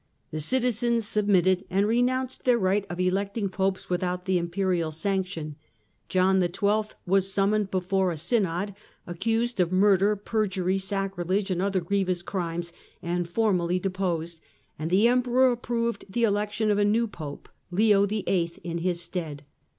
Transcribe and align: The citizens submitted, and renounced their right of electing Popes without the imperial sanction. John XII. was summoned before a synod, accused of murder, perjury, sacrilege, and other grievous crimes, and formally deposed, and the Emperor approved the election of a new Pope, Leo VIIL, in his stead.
The 0.31 0.39
citizens 0.39 1.07
submitted, 1.07 1.63
and 1.69 1.85
renounced 1.85 2.43
their 2.43 2.57
right 2.57 2.87
of 2.89 2.99
electing 2.99 3.49
Popes 3.49 3.87
without 3.87 4.25
the 4.25 4.39
imperial 4.39 4.89
sanction. 4.89 5.57
John 6.09 6.41
XII. 6.41 6.93
was 7.05 7.31
summoned 7.31 7.69
before 7.69 8.09
a 8.09 8.17
synod, 8.17 8.73
accused 9.05 9.59
of 9.59 9.71
murder, 9.71 10.15
perjury, 10.15 10.79
sacrilege, 10.79 11.51
and 11.51 11.61
other 11.61 11.81
grievous 11.81 12.23
crimes, 12.23 12.73
and 13.03 13.29
formally 13.29 13.77
deposed, 13.77 14.41
and 14.79 14.89
the 14.89 15.07
Emperor 15.07 15.51
approved 15.51 16.05
the 16.09 16.23
election 16.23 16.71
of 16.71 16.79
a 16.79 16.83
new 16.83 17.05
Pope, 17.07 17.47
Leo 17.69 18.07
VIIL, 18.07 18.49
in 18.63 18.79
his 18.79 18.99
stead. 19.03 19.43